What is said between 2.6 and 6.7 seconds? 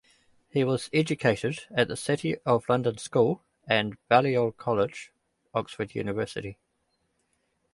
London School and Balliol College, Oxford University.